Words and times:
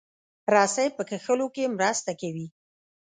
رسۍ 0.53 0.87
په 0.97 1.03
کښلو 1.09 1.47
کې 1.55 1.73
مرسته 1.77 2.11
کوي. 2.21 2.47